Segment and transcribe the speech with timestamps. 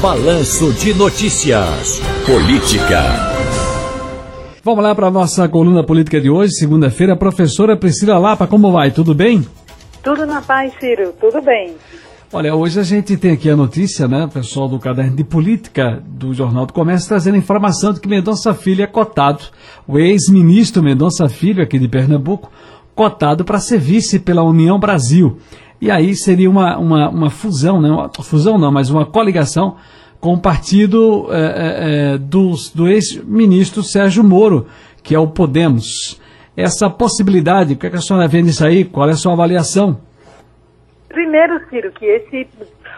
[0.00, 2.00] Balanço de Notícias.
[2.24, 3.02] Política.
[4.62, 7.16] Vamos lá para a nossa coluna política de hoje, segunda-feira.
[7.16, 8.92] Professora Priscila Lapa, como vai?
[8.92, 9.44] Tudo bem?
[10.00, 11.12] Tudo na paz, Ciro.
[11.20, 11.74] Tudo bem.
[12.32, 16.32] Olha, hoje a gente tem aqui a notícia, né, pessoal do Caderno de Política do
[16.32, 19.42] Jornal do Comércio, trazendo informação de que Mendonça Filho é cotado,
[19.84, 22.52] o ex-ministro Mendonça Filho, aqui de Pernambuco,
[22.94, 25.38] cotado para ser vice pela União Brasil.
[25.80, 29.76] E aí seria uma, uma, uma fusão, né, uma fusão não, mas uma coligação
[30.20, 34.66] com o partido é, é, é dos, do ex-ministro Sérgio Moro,
[35.02, 36.20] que é o Podemos.
[36.56, 38.84] Essa possibilidade, o que, é que a senhora vê nisso aí?
[38.84, 40.00] Qual é a sua avaliação?
[41.08, 42.48] Primeiro, Ciro, que esse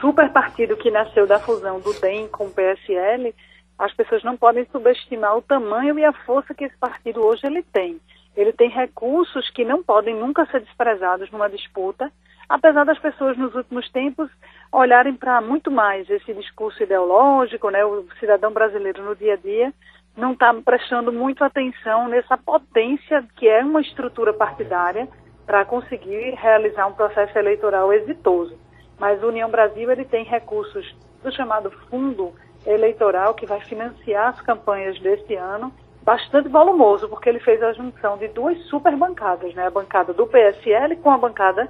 [0.00, 3.34] super partido que nasceu da fusão do DEM com o PSL,
[3.78, 7.62] as pessoas não podem subestimar o tamanho e a força que esse partido hoje ele
[7.62, 8.00] tem.
[8.36, 12.10] Ele tem recursos que não podem nunca ser desprezados numa disputa,
[12.50, 14.28] apesar das pessoas nos últimos tempos
[14.72, 17.84] olharem para muito mais esse discurso ideológico, né?
[17.84, 19.72] O cidadão brasileiro no dia a dia
[20.16, 25.08] não está prestando muito atenção nessa potência que é uma estrutura partidária
[25.46, 28.58] para conseguir realizar um processo eleitoral exitoso.
[28.98, 30.92] Mas o União Brasil ele tem recursos
[31.22, 32.34] do chamado fundo
[32.66, 38.18] eleitoral que vai financiar as campanhas deste ano, bastante volumoso, porque ele fez a junção
[38.18, 39.68] de duas super bancadas, né?
[39.68, 41.68] A bancada do PSL com a bancada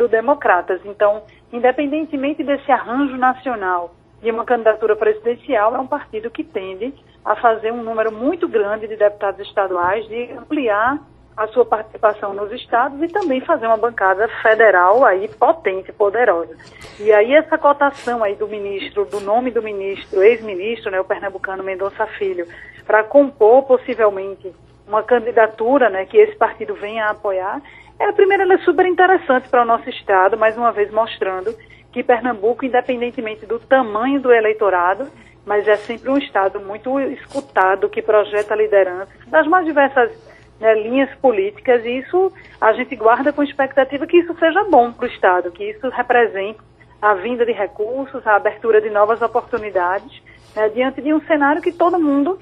[0.00, 0.80] do Democratas.
[0.86, 7.36] Então, independentemente desse arranjo nacional de uma candidatura presidencial, é um partido que tende a
[7.36, 10.98] fazer um número muito grande de deputados estaduais, de ampliar
[11.36, 16.56] a sua participação nos estados e também fazer uma bancada federal aí potente, poderosa.
[16.98, 21.62] E aí essa cotação aí do ministro, do nome do ministro, ex-ministro, né, o pernambucano
[21.62, 22.46] Mendonça Filho,
[22.86, 24.52] para compor possivelmente
[24.86, 27.62] uma candidatura, né, que esse partido venha a apoiar,
[28.00, 31.54] é a primeira ela é super interessante para o nosso estado, mais uma vez mostrando
[31.92, 35.06] que Pernambuco, independentemente do tamanho do eleitorado,
[35.44, 40.10] mas é sempre um estado muito escutado, que projeta lideranças das mais diversas
[40.58, 45.04] né, linhas políticas, e isso a gente guarda com expectativa que isso seja bom para
[45.04, 46.58] o Estado, que isso represente
[47.02, 50.22] a vinda de recursos, a abertura de novas oportunidades,
[50.56, 52.38] né, diante de um cenário que todo mundo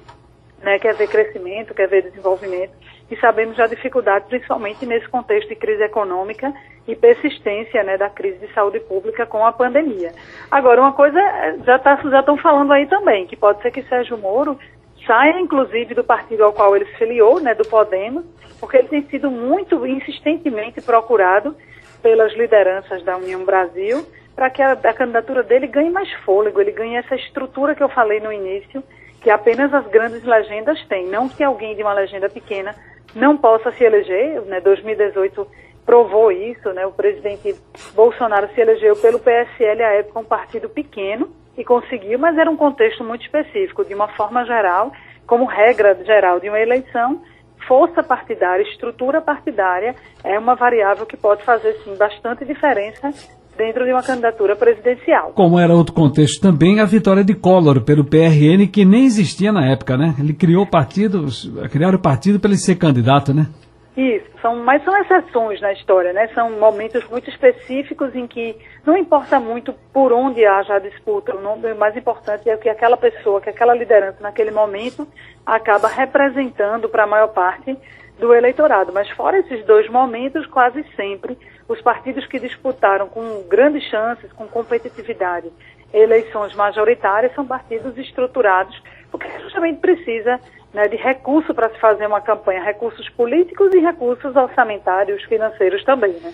[0.68, 2.72] né, quer ver crescimento, quer ver desenvolvimento,
[3.10, 6.52] e sabemos da dificuldade, principalmente nesse contexto de crise econômica
[6.86, 10.12] e persistência né, da crise de saúde pública com a pandemia.
[10.50, 11.18] Agora, uma coisa,
[11.64, 14.58] já tá, já estão falando aí também, que pode ser que Sérgio Moro
[15.06, 18.26] saia, inclusive, do partido ao qual ele se filiou, né, do Podemos,
[18.60, 21.56] porque ele tem sido muito insistentemente procurado
[22.02, 26.72] pelas lideranças da União Brasil para que a, a, candidatura dele ganhe mais fôlego, ele
[26.72, 28.84] ganhe essa estrutura que eu falei no início,
[29.20, 32.74] que apenas as grandes legendas têm, não que alguém de uma legenda pequena
[33.14, 35.46] não possa se eleger, né, 2018
[35.84, 37.56] provou isso, né, o presidente
[37.94, 41.28] Bolsonaro se elegeu pelo PSL à época um partido pequeno,
[41.58, 43.84] e conseguiu, mas era um contexto muito específico.
[43.84, 44.92] De uma forma geral,
[45.26, 47.20] como regra geral de uma eleição,
[47.66, 53.10] força partidária, estrutura partidária é uma variável que pode fazer, sim, bastante diferença
[53.58, 55.32] dentro de uma candidatura presidencial.
[55.34, 59.66] Como era outro contexto também, a vitória de Collor pelo PRN, que nem existia na
[59.66, 60.14] época, né?
[60.18, 61.26] Ele criou o partido,
[61.70, 63.48] criaram o partido para ele ser candidato, né?
[63.96, 66.28] Isso, são, mas são exceções na história, né?
[66.28, 71.78] São momentos muito específicos em que não importa muito por onde haja a disputa, o
[71.78, 75.04] mais importante é que aquela pessoa, que aquela liderança naquele momento
[75.44, 77.76] acaba representando para a maior parte
[78.20, 78.92] do eleitorado.
[78.92, 81.36] Mas fora esses dois momentos, quase sempre
[81.68, 85.48] os partidos que disputaram com grandes chances, com competitividade,
[85.92, 88.80] eleições majoritárias são partidos estruturados,
[89.10, 90.40] porque justamente precisa
[90.72, 96.12] né, de recurso para se fazer uma campanha, recursos políticos e recursos orçamentários, financeiros também.
[96.12, 96.32] Né?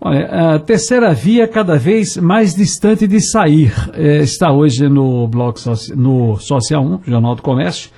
[0.00, 3.72] Olha, a terceira via cada vez mais distante de sair.
[3.94, 5.56] É, está hoje no blog
[5.96, 7.90] no Social 1, Jornal do Comércio,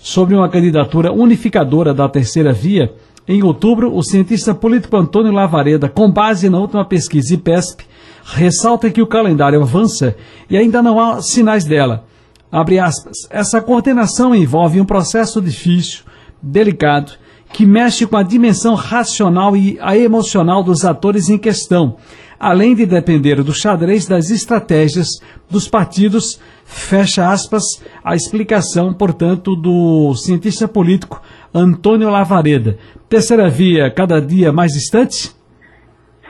[0.00, 2.92] sobre uma candidatura unificadora da terceira via.
[3.28, 7.84] Em outubro, o cientista político Antônio Lavareda, com base na última pesquisa IPESP,
[8.24, 10.16] ressalta que o calendário avança
[10.48, 12.06] e ainda não há sinais dela.
[12.50, 13.28] Aspas.
[13.28, 16.04] Essa coordenação envolve um processo difícil,
[16.40, 17.12] delicado,
[17.58, 21.96] que mexe com a dimensão racional e a emocional dos atores em questão,
[22.38, 25.08] além de depender do xadrez das estratégias
[25.50, 27.64] dos partidos, fecha aspas,
[28.04, 31.20] a explicação, portanto, do cientista político
[31.52, 32.78] Antônio Lavareda.
[33.08, 35.34] Terceira via, cada dia mais distante?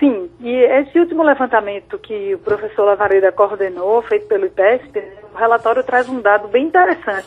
[0.00, 0.48] Sim, e
[0.80, 4.98] esse último levantamento que o professor Lavareda coordenou, feito pelo IPESP,
[5.34, 7.26] o relatório traz um dado bem interessante,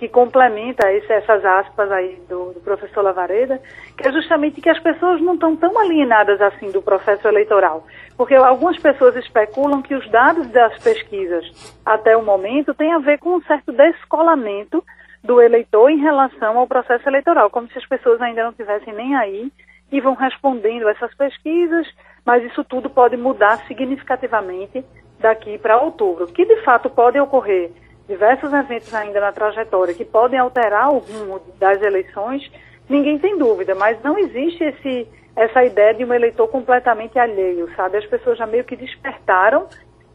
[0.00, 3.60] que complementa esse, essas aspas aí do, do, professor Lavareda,
[3.98, 7.86] que é justamente que as pessoas não estão tão alienadas assim do processo eleitoral.
[8.16, 13.18] Porque algumas pessoas especulam que os dados das pesquisas até o momento têm a ver
[13.18, 14.82] com um certo descolamento
[15.22, 19.14] do eleitor em relação ao processo eleitoral, como se as pessoas ainda não tivessem nem
[19.16, 19.52] aí
[19.92, 21.86] e vão respondendo essas pesquisas,
[22.24, 24.82] mas isso tudo pode mudar significativamente
[25.18, 26.26] daqui para outubro.
[26.26, 27.70] Que de fato pode ocorrer
[28.10, 32.50] diversos eventos ainda na trajetória que podem alterar o rumo das eleições,
[32.88, 37.98] ninguém tem dúvida, mas não existe esse, essa ideia de um eleitor completamente alheio, sabe?
[37.98, 39.68] As pessoas já meio que despertaram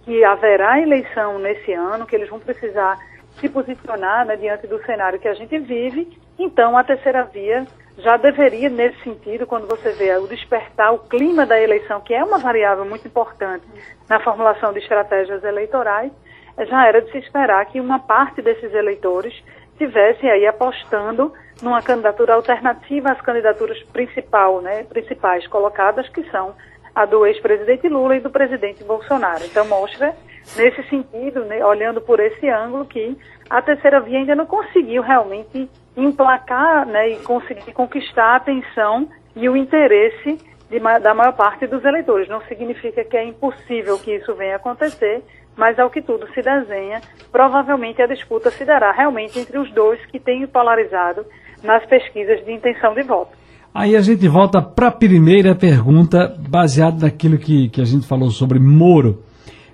[0.03, 2.99] que haverá eleição nesse ano, que eles vão precisar
[3.39, 7.65] se posicionar né, diante do cenário que a gente vive, então a terceira via
[7.97, 12.21] já deveria, nesse sentido, quando você vê o despertar, o clima da eleição, que é
[12.21, 13.65] uma variável muito importante
[14.09, 16.11] na formulação de estratégias eleitorais,
[16.59, 19.33] já era de se esperar que uma parte desses eleitores
[19.77, 26.55] tivesse aí apostando numa candidatura alternativa às candidaturas principal, né, principais colocadas, que são
[26.93, 29.43] a do ex-presidente Lula e do presidente Bolsonaro.
[29.45, 30.15] Então mostra,
[30.55, 33.17] nesse sentido, né, olhando por esse ângulo, que
[33.49, 39.47] a terceira via ainda não conseguiu realmente emplacar né, e conseguir conquistar a atenção e
[39.49, 40.37] o interesse
[40.69, 42.29] de, da maior parte dos eleitores.
[42.29, 45.21] Não significa que é impossível que isso venha acontecer,
[45.57, 49.99] mas ao que tudo se desenha, provavelmente a disputa se dará realmente entre os dois
[50.07, 51.25] que têm polarizado
[51.63, 53.31] nas pesquisas de intenção de voto.
[53.73, 58.31] Aí a gente volta para a primeira pergunta, baseado naquilo que, que a gente falou
[58.31, 59.23] sobre Moro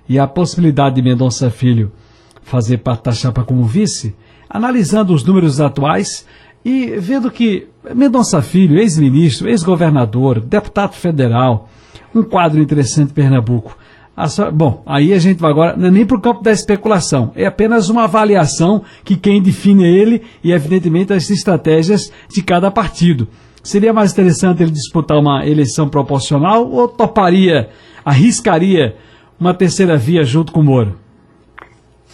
[0.08, 1.92] e a possibilidade de Mendonça Filho
[2.42, 4.14] fazer parte da chapa como vice,
[4.50, 6.26] analisando os números atuais
[6.64, 11.68] e vendo que Mendonça Filho, ex-ministro, ex-governador, deputado federal,
[12.14, 13.76] um quadro interessante em Pernambuco,
[14.52, 17.46] Bom, aí a gente vai agora, não é nem para o campo da especulação, é
[17.46, 23.26] apenas uma avaliação que quem define ele e, evidentemente, as estratégias de cada partido.
[23.62, 27.70] Seria mais interessante ele disputar uma eleição proporcional ou toparia,
[28.04, 28.96] arriscaria
[29.40, 30.98] uma terceira via junto com o Moro?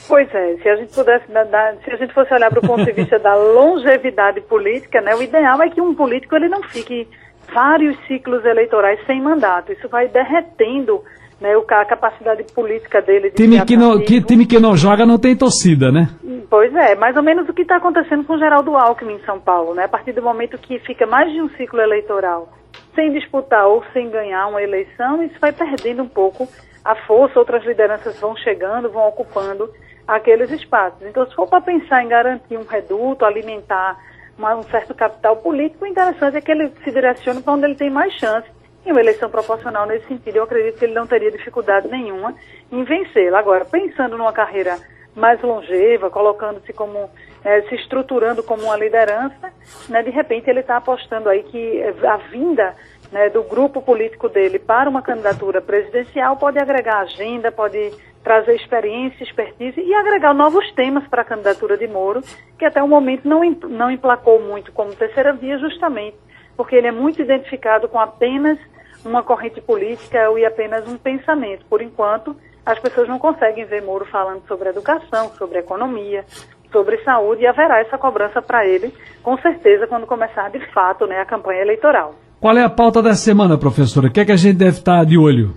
[0.06, 2.92] Pois é, se a gente pudesse, se a gente fosse olhar para o ponto de
[2.92, 7.08] vista da longevidade política, né, o ideal é que um político ele não fique
[7.52, 9.72] vários ciclos eleitorais sem mandato.
[9.72, 11.02] Isso vai derretendo
[11.40, 13.30] né, a capacidade política dele.
[13.30, 16.08] De time, que não, que, time que não joga não tem torcida, né?
[16.50, 19.38] Pois é, mais ou menos o que está acontecendo com o Geraldo Alckmin em São
[19.38, 19.84] Paulo, né?
[19.84, 22.48] A partir do momento que fica mais de um ciclo eleitoral
[22.94, 26.48] sem disputar ou sem ganhar uma eleição, isso vai perdendo um pouco
[26.84, 29.70] a força, outras lideranças vão chegando, vão ocupando
[30.06, 31.02] aqueles espaços.
[31.02, 33.98] Então, se for para pensar em garantir um reduto, alimentar
[34.36, 37.74] uma, um certo capital político, o interessante é que ele se direcione para onde ele
[37.74, 38.48] tem mais chance
[38.88, 42.34] em uma eleição proporcional nesse sentido, eu acredito que ele não teria dificuldade nenhuma
[42.72, 43.38] em vencê-la.
[43.38, 44.78] Agora, pensando numa carreira
[45.14, 47.10] mais longeva, colocando-se como,
[47.44, 49.52] é, se estruturando como uma liderança,
[49.88, 52.74] né, de repente ele está apostando aí que a vinda
[53.12, 57.92] né, do grupo político dele para uma candidatura presidencial pode agregar agenda, pode
[58.22, 62.20] trazer experiência, expertise e agregar novos temas para a candidatura de Moro,
[62.58, 66.16] que até o momento não, não emplacou muito como terceira via, justamente
[66.58, 68.58] porque ele é muito identificado com apenas
[69.04, 71.64] uma corrente política e apenas um pensamento.
[71.68, 76.24] Por enquanto, as pessoas não conseguem ver Moro falando sobre educação, sobre economia,
[76.70, 78.92] sobre saúde e haverá essa cobrança para ele,
[79.22, 82.14] com certeza, quando começar de fato né, a campanha eleitoral.
[82.40, 84.06] Qual é a pauta da semana, professora?
[84.06, 85.54] O que é que a gente deve estar de olho?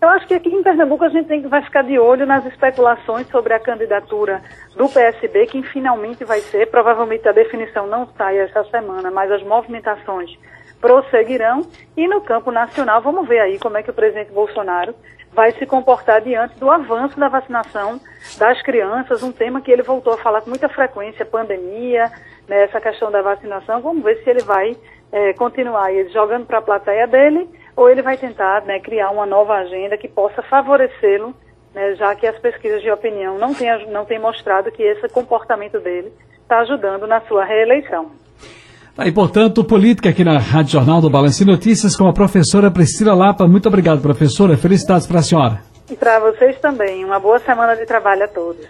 [0.00, 3.26] Eu acho que aqui em Pernambuco a gente tem, vai ficar de olho nas especulações
[3.28, 4.40] sobre a candidatura
[4.74, 6.70] do PSB, quem finalmente vai ser.
[6.70, 10.38] Provavelmente a definição não sai esta semana, mas as movimentações
[10.80, 11.66] prosseguirão.
[11.96, 14.94] E no campo nacional, vamos ver aí como é que o presidente Bolsonaro
[15.32, 18.00] vai se comportar diante do avanço da vacinação
[18.36, 22.10] das crianças, um tema que ele voltou a falar com muita frequência, pandemia,
[22.48, 23.80] né, essa questão da vacinação.
[23.80, 24.76] Vamos ver se ele vai
[25.12, 29.54] é, continuar jogando para a plateia dele ou ele vai tentar né, criar uma nova
[29.54, 31.34] agenda que possa favorecê-lo,
[31.72, 35.78] né, já que as pesquisas de opinião não têm, não têm mostrado que esse comportamento
[35.78, 38.10] dele está ajudando na sua reeleição.
[38.94, 43.14] Tá e, portanto, política aqui na Rádio Jornal do Balanço Notícias com a professora Priscila
[43.14, 43.46] Lapa.
[43.46, 44.56] Muito obrigado, professora.
[44.56, 45.60] Felicidades para a senhora.
[45.90, 47.04] E para vocês também.
[47.04, 48.66] Uma boa semana de trabalho a todos.